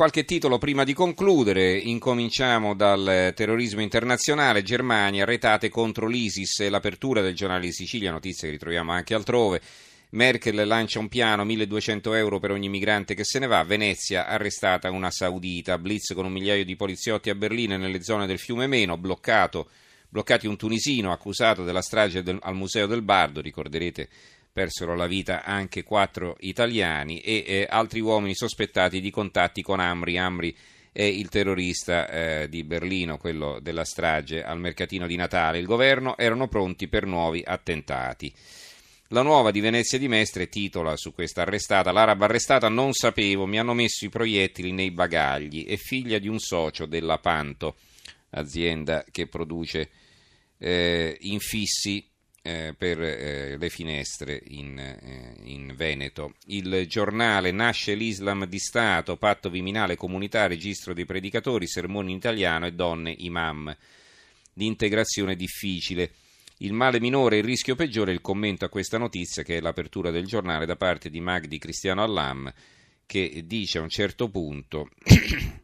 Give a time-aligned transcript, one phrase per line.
[0.00, 7.34] Qualche titolo prima di concludere, incominciamo dal terrorismo internazionale, Germania, retate contro l'ISIS l'apertura del
[7.34, 9.60] giornale di Sicilia, notizie che ritroviamo anche altrove.
[10.12, 13.62] Merkel lancia un piano, 1200 euro per ogni migrante che se ne va.
[13.62, 15.76] Venezia, arrestata una saudita.
[15.76, 18.96] Blitz con un migliaio di poliziotti a Berlino e nelle zone del fiume Meno.
[18.96, 19.68] Bloccato,
[20.08, 23.42] bloccati un tunisino accusato della strage del, al Museo del Bardo.
[23.42, 24.08] Ricorderete
[24.52, 30.18] persero la vita anche quattro italiani e eh, altri uomini sospettati di contatti con Amri.
[30.18, 30.56] Amri
[30.92, 35.58] è il terrorista eh, di Berlino, quello della strage al mercatino di Natale.
[35.58, 38.32] Il governo erano pronti per nuovi attentati.
[39.12, 43.58] La nuova di Venezia di Mestre titola su questa arrestata: L'araba arrestata non sapevo, mi
[43.58, 45.66] hanno messo i proiettili nei bagagli.
[45.66, 47.76] È figlia di un socio della Panto,
[48.30, 49.90] azienda che produce
[50.58, 52.09] eh, infissi
[52.50, 56.34] eh, per eh, le finestre in, eh, in, Veneto.
[56.46, 62.66] Il giornale Nasce l'Islam di Stato, patto viminale comunità, registro dei predicatori, sermoni in italiano
[62.66, 63.74] e donne imam.
[64.54, 66.10] L'integrazione difficile.
[66.58, 70.10] Il male minore e il rischio peggiore, il commento a questa notizia che è l'apertura
[70.10, 72.52] del giornale da parte di Magdi Cristiano Allam
[73.06, 74.88] che dice a un certo punto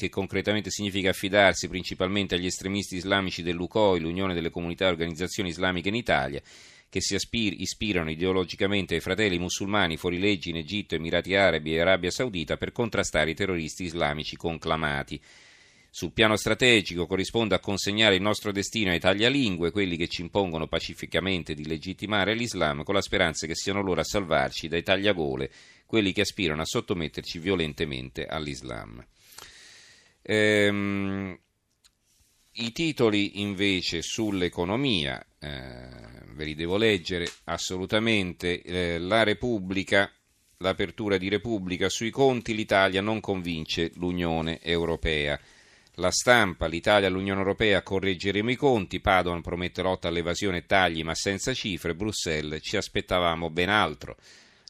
[0.00, 5.90] che concretamente significa affidarsi principalmente agli estremisti islamici dell'UCOI, l'Unione delle Comunità e Organizzazioni Islamiche
[5.90, 6.40] in Italia,
[6.88, 12.56] che si ispirano ideologicamente ai fratelli musulmani fuorileggi in Egitto, Emirati Arabi e Arabia Saudita
[12.56, 15.20] per contrastare i terroristi islamici conclamati.
[15.90, 20.66] Sul piano strategico corrisponde a consegnare il nostro destino ai taglialingue, quelli che ci impongono
[20.66, 25.50] pacificamente di legittimare l'Islam, con la speranza che siano loro a salvarci dai tagliagole,
[25.84, 29.04] quelli che aspirano a sottometterci violentemente all'Islam.
[30.22, 31.38] Ehm,
[32.52, 35.88] I titoli invece sull'economia, eh,
[36.34, 38.62] ve li devo leggere assolutamente.
[38.62, 40.10] Eh, la Repubblica,
[40.58, 45.40] l'apertura di Repubblica sui conti, l'Italia non convince l'Unione Europea.
[45.94, 51.02] La stampa, l'Italia e l'Unione Europea correggeremo i conti, Padoan promette lotta all'evasione e tagli
[51.02, 54.16] ma senza cifre, Bruxelles ci aspettavamo ben altro.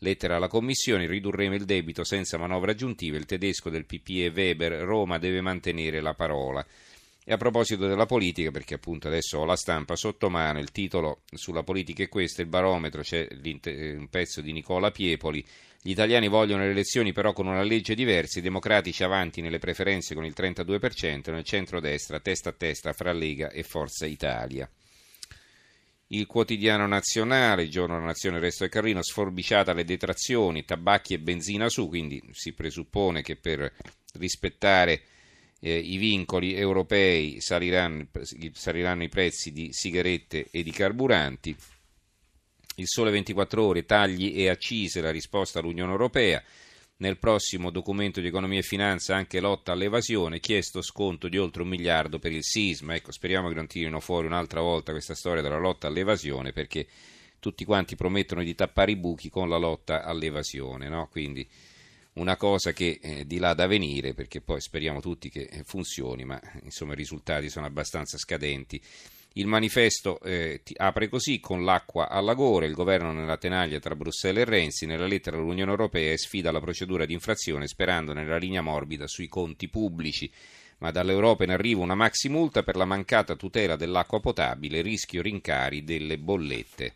[0.00, 5.18] Lettera alla Commissione, ridurremo il debito senza manovre aggiuntive, il tedesco del PPE Weber, Roma
[5.18, 6.64] deve mantenere la parola.
[7.24, 11.22] E a proposito della politica, perché appunto adesso ho la stampa sotto mano, il titolo
[11.32, 15.44] sulla politica è questo, il barometro, c'è un pezzo di Nicola Piepoli,
[15.80, 20.14] gli italiani vogliono le elezioni però con una legge diversa, i democratici avanti nelle preferenze
[20.14, 24.68] con il 32%, nel centro-destra testa a testa fra Lega e Forza Italia
[26.08, 31.14] il quotidiano nazionale, il giorno della nazione, il resto del Carlino, sforbiciata le detrazioni, tabacchi
[31.14, 33.72] e benzina su, quindi si presuppone che per
[34.14, 35.02] rispettare
[35.60, 38.06] eh, i vincoli europei saliranno,
[38.52, 41.56] saliranno i prezzi di sigarette e di carburanti.
[42.76, 46.42] Il sole 24 ore, tagli e accise, la risposta all'Unione Europea
[46.98, 51.68] nel prossimo documento di economia e finanza anche lotta all'evasione, chiesto sconto di oltre un
[51.68, 52.94] miliardo per il sisma.
[52.94, 56.86] Ecco, speriamo che non tirino fuori un'altra volta questa storia della lotta all'evasione perché
[57.38, 61.08] tutti quanti promettono di tappare i buchi con la lotta all'evasione, no?
[61.10, 61.46] Quindi
[62.14, 66.40] una cosa che eh, di là da venire perché poi speriamo tutti che funzioni, ma
[66.62, 68.80] insomma i risultati sono abbastanza scadenti.
[69.38, 74.46] Il manifesto eh, apre così con l'acqua alla gola, il governo nella tenaglia tra Bruxelles
[74.46, 79.06] e Renzi, nella lettera all'Unione Europea sfida la procedura di infrazione sperando nella linea morbida
[79.06, 80.30] sui conti pubblici.
[80.78, 85.84] Ma dall'Europa in arrivo una maxi multa per la mancata tutela dell'acqua potabile, rischio rincari
[85.84, 86.94] delle bollette.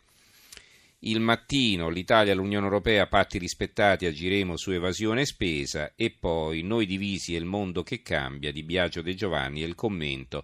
[1.01, 6.63] Il mattino, l'Italia e l'Unione Europea, patti rispettati, agiremo su evasione e spesa e poi
[6.63, 10.43] noi divisi e il mondo che cambia di Biagio De Giovanni e il commento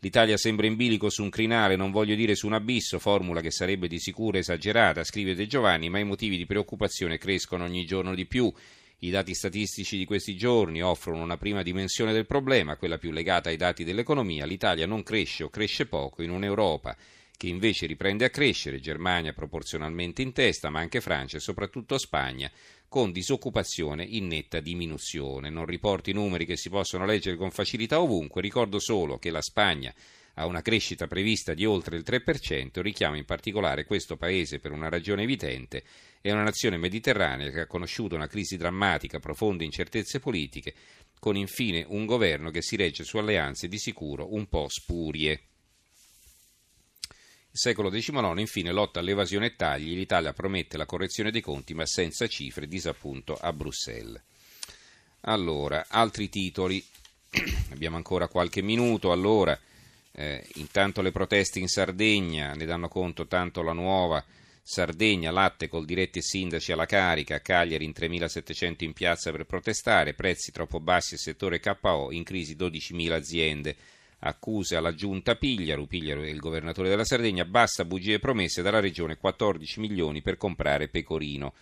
[0.00, 3.50] L'Italia sembra in bilico su un crinale, non voglio dire su un abisso, formula che
[3.50, 8.14] sarebbe di sicuro esagerata, scrive De Giovanni, ma i motivi di preoccupazione crescono ogni giorno
[8.14, 8.52] di più.
[9.00, 13.48] I dati statistici di questi giorni offrono una prima dimensione del problema, quella più legata
[13.48, 14.46] ai dati dell'economia.
[14.46, 16.96] L'Italia non cresce o cresce poco in un'Europa
[17.38, 22.50] che invece riprende a crescere, Germania proporzionalmente in testa, ma anche Francia e soprattutto Spagna,
[22.88, 25.48] con disoccupazione in netta diminuzione.
[25.48, 29.40] Non riporto i numeri che si possono leggere con facilità ovunque, ricordo solo che la
[29.40, 29.94] Spagna
[30.34, 34.88] ha una crescita prevista di oltre il 3%, richiamo in particolare questo paese per una
[34.88, 35.84] ragione evidente,
[36.20, 40.74] è una nazione mediterranea che ha conosciuto una crisi drammatica, profonde incertezze politiche,
[41.20, 45.40] con infine un governo che si regge su alleanze di sicuro un po' spurie
[47.50, 49.94] secolo XIX, infine, lotta all'evasione e tagli.
[49.94, 54.22] L'Italia promette la correzione dei conti, ma senza cifre, disappunto a Bruxelles.
[55.22, 56.84] Allora, altri titoli.
[57.72, 59.12] Abbiamo ancora qualche minuto.
[59.12, 59.58] Allora,
[60.12, 64.24] eh, intanto le proteste in Sardegna ne danno conto tanto la nuova
[64.70, 70.52] Sardegna, latte col diretti sindaci alla carica, Cagliari in 3.700 in piazza per protestare, prezzi
[70.52, 73.76] troppo bassi al settore KO, in crisi 12.000 aziende.
[74.20, 79.16] Accuse alla giunta Pigliaru, Pigliaru è il governatore della Sardegna, basta bugie promesse dalla regione
[79.16, 81.54] 14 milioni per comprare Pecorino.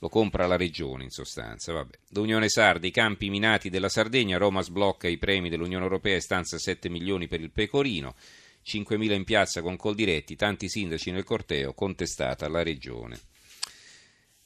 [0.00, 1.72] Lo compra la regione in sostanza.
[1.72, 1.96] Vabbè.
[2.10, 6.58] L'Unione Sarda, i campi minati della Sardegna, Roma sblocca i premi dell'Unione Europea e stanza
[6.58, 8.16] 7 milioni per il Pecorino.
[8.66, 13.18] 5.000 in piazza con Coldiretti, tanti sindaci nel corteo, contestata la regione.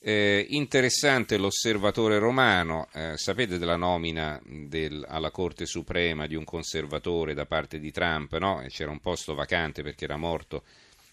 [0.00, 7.34] Eh, interessante l'osservatore romano, eh, sapete della nomina del, alla Corte Suprema di un conservatore
[7.34, 8.64] da parte di Trump, no?
[8.68, 10.62] c'era un posto vacante perché era morto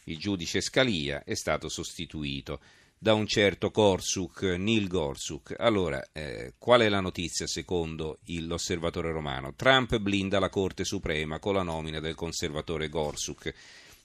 [0.03, 2.59] il giudice Scalia, è stato sostituito
[2.97, 5.55] da un certo Gorsuk, Neil Gorsuk.
[5.57, 9.53] Allora, eh, qual è la notizia secondo l'osservatore romano?
[9.55, 13.53] Trump blinda la Corte Suprema con la nomina del conservatore Gorsuk.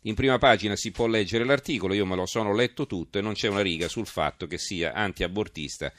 [0.04, 3.34] In prima pagina si può leggere l'articolo, io me lo sono letto tutto e non
[3.34, 5.92] c'è una riga sul fatto che sia anti-abortista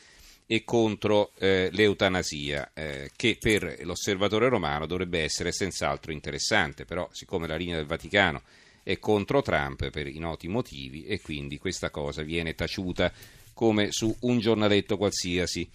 [0.47, 7.45] e contro eh, l'eutanasia, eh, che per l'osservatore romano dovrebbe essere senz'altro interessante, però siccome
[7.47, 8.41] la linea del Vaticano
[8.81, 13.13] è contro Trump per i noti motivi e quindi questa cosa viene taciuta
[13.53, 15.69] come su un giornaletto qualsiasi.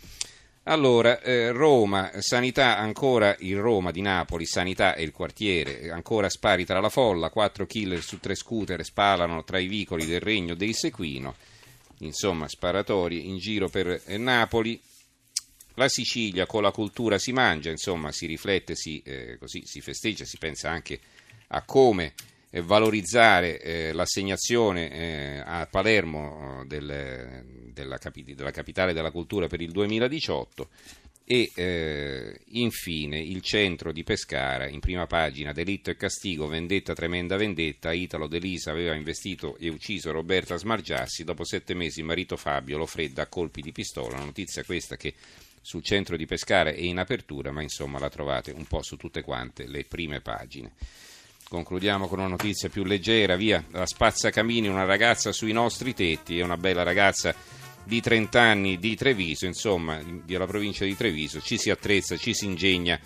[0.69, 6.65] Allora, eh, Roma, sanità ancora il Roma di Napoli, sanità e il quartiere, ancora spari
[6.65, 10.73] tra la folla, quattro killer su tre scooter spalano tra i vicoli del regno dei
[10.73, 11.37] Sequino,
[11.99, 14.81] insomma sparatorie in giro per eh, Napoli.
[15.75, 20.25] La Sicilia con la cultura si mangia, insomma si riflette, si, eh, così, si festeggia,
[20.25, 20.99] si pensa anche
[21.49, 22.13] a come eh,
[22.63, 29.61] valorizzare eh, l'assegnazione eh, a Palermo eh, del, della, capi- della, capitale della cultura per
[29.61, 30.69] il 2018
[31.29, 37.37] e eh, infine il centro di Pescara in prima pagina delitto e castigo vendetta tremenda
[37.37, 42.79] vendetta Italo Delisa aveva investito e ucciso Roberta Smargiassi dopo sette mesi il marito Fabio
[42.79, 44.19] lo fredda a colpi di pistola.
[44.19, 45.15] Notizia questa che
[45.61, 49.23] sul centro di Pescara è in apertura ma insomma la trovate un po' su tutte
[49.23, 50.75] quante le prime pagine
[51.49, 56.43] Concludiamo con una notizia più leggera, via, la spazzacamini, una ragazza sui nostri tetti, è
[56.43, 57.35] una bella ragazza
[57.85, 62.47] di 30 anni di Treviso, insomma, della provincia di Treviso, ci si attrezza, ci si
[62.47, 62.99] ingegna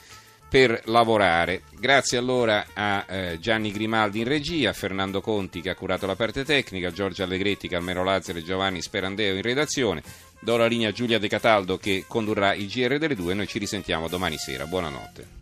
[0.48, 1.62] per lavorare.
[1.78, 6.16] Grazie allora a eh, Gianni Grimaldi in regia, a Fernando Conti che ha curato la
[6.16, 10.02] parte tecnica, Giorgio Allegretti, Carmelo Lazzaro e Giovanni Sperandeo in redazione.
[10.40, 13.34] Do la linea a Giulia De Cataldo che condurrà il GR delle due.
[13.34, 14.66] Noi ci risentiamo domani sera.
[14.66, 15.39] Buonanotte.